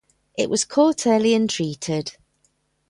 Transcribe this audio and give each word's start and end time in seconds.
It 0.35 0.49
was 0.49 0.65
caught 0.65 1.05
early 1.05 1.35
and 1.35 1.47
treated. 1.47 2.17